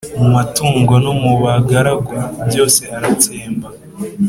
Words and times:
mu 0.19 0.27
matungo 0.35 0.93
no 1.05 1.11
mu 1.21 1.33
bagaragu; 1.43 2.15
byose 2.47 2.81
aratsemba. 2.97 3.67